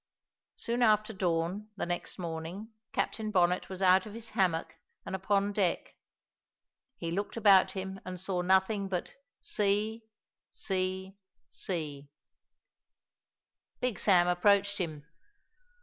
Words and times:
Soon 0.55 0.81
after 0.81 1.13
dawn 1.13 1.69
the 1.77 1.85
next 1.85 2.17
morning 2.17 2.73
Captain 2.91 3.29
Bonnet 3.29 3.69
was 3.69 3.83
out 3.83 4.07
of 4.07 4.15
his 4.15 4.29
hammock 4.29 4.77
and 5.05 5.15
upon 5.15 5.53
deck. 5.53 5.93
He 6.97 7.11
looked 7.11 7.37
about 7.37 7.73
him 7.73 7.99
and 8.03 8.19
saw 8.19 8.41
nothing 8.41 8.87
but 8.87 9.13
sea, 9.41 10.01
sea, 10.49 11.19
sea. 11.49 12.09
Big 13.79 13.99
Sam 13.99 14.27
approached 14.27 14.79
him. 14.79 15.05